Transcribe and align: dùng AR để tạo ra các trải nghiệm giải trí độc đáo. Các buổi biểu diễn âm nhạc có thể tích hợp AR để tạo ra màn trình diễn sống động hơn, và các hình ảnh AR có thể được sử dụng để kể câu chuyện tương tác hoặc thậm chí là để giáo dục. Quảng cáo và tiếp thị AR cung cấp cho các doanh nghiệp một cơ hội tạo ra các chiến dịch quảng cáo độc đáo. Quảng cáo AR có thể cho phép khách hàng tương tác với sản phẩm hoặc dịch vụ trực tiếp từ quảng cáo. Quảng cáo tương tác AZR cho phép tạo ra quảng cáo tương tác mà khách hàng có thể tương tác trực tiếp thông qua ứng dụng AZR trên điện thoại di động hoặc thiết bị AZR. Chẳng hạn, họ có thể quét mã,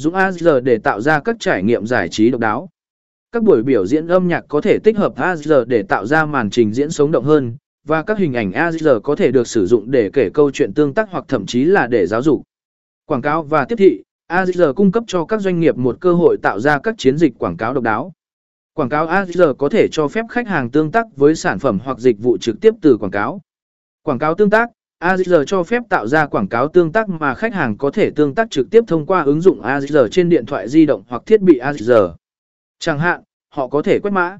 dùng 0.00 0.14
AR 0.14 0.48
để 0.62 0.78
tạo 0.78 1.00
ra 1.00 1.20
các 1.20 1.36
trải 1.40 1.62
nghiệm 1.62 1.86
giải 1.86 2.08
trí 2.08 2.30
độc 2.30 2.40
đáo. 2.40 2.68
Các 3.32 3.42
buổi 3.42 3.62
biểu 3.62 3.86
diễn 3.86 4.06
âm 4.06 4.28
nhạc 4.28 4.44
có 4.48 4.60
thể 4.60 4.78
tích 4.78 4.96
hợp 4.96 5.16
AR 5.16 5.52
để 5.66 5.82
tạo 5.82 6.06
ra 6.06 6.24
màn 6.24 6.50
trình 6.50 6.72
diễn 6.72 6.90
sống 6.90 7.10
động 7.10 7.24
hơn, 7.24 7.56
và 7.86 8.02
các 8.02 8.18
hình 8.18 8.34
ảnh 8.34 8.52
AR 8.52 8.88
có 9.02 9.16
thể 9.16 9.30
được 9.30 9.46
sử 9.46 9.66
dụng 9.66 9.90
để 9.90 10.10
kể 10.12 10.30
câu 10.34 10.50
chuyện 10.50 10.74
tương 10.74 10.94
tác 10.94 11.08
hoặc 11.10 11.24
thậm 11.28 11.46
chí 11.46 11.64
là 11.64 11.86
để 11.86 12.06
giáo 12.06 12.22
dục. 12.22 12.42
Quảng 13.06 13.22
cáo 13.22 13.42
và 13.42 13.64
tiếp 13.64 13.76
thị 13.76 14.02
AR 14.26 14.62
cung 14.76 14.92
cấp 14.92 15.04
cho 15.06 15.24
các 15.24 15.40
doanh 15.40 15.60
nghiệp 15.60 15.76
một 15.76 15.96
cơ 16.00 16.12
hội 16.12 16.36
tạo 16.42 16.60
ra 16.60 16.78
các 16.78 16.94
chiến 16.98 17.18
dịch 17.18 17.32
quảng 17.38 17.56
cáo 17.56 17.74
độc 17.74 17.84
đáo. 17.84 18.12
Quảng 18.74 18.88
cáo 18.88 19.06
AR 19.06 19.42
có 19.58 19.68
thể 19.68 19.88
cho 19.92 20.08
phép 20.08 20.24
khách 20.28 20.48
hàng 20.48 20.70
tương 20.70 20.90
tác 20.90 21.06
với 21.16 21.34
sản 21.34 21.58
phẩm 21.58 21.78
hoặc 21.84 21.98
dịch 21.98 22.16
vụ 22.22 22.38
trực 22.38 22.60
tiếp 22.60 22.74
từ 22.82 22.96
quảng 22.96 23.10
cáo. 23.10 23.40
Quảng 24.02 24.18
cáo 24.18 24.34
tương 24.34 24.50
tác 24.50 24.68
AZR 25.04 25.44
cho 25.44 25.62
phép 25.62 25.82
tạo 25.88 26.06
ra 26.06 26.26
quảng 26.26 26.48
cáo 26.48 26.68
tương 26.68 26.92
tác 26.92 27.08
mà 27.08 27.34
khách 27.34 27.54
hàng 27.54 27.76
có 27.76 27.90
thể 27.90 28.10
tương 28.10 28.34
tác 28.34 28.50
trực 28.50 28.70
tiếp 28.70 28.84
thông 28.86 29.06
qua 29.06 29.22
ứng 29.22 29.40
dụng 29.40 29.62
AZR 29.62 30.08
trên 30.08 30.28
điện 30.28 30.46
thoại 30.46 30.68
di 30.68 30.86
động 30.86 31.02
hoặc 31.08 31.22
thiết 31.26 31.40
bị 31.40 31.58
AZR. 31.58 32.14
Chẳng 32.78 32.98
hạn, 32.98 33.22
họ 33.54 33.68
có 33.68 33.82
thể 33.82 33.98
quét 33.98 34.10
mã, 34.10 34.38